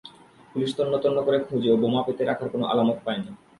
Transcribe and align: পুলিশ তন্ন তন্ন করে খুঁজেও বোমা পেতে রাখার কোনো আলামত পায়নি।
পুলিশ 0.51 0.71
তন্ন 0.77 0.93
তন্ন 1.03 1.17
করে 1.25 1.37
খুঁজেও 1.47 1.79
বোমা 1.81 2.01
পেতে 2.07 2.23
রাখার 2.23 2.47
কোনো 2.53 2.65
আলামত 2.71 2.97
পায়নি। 3.05 3.31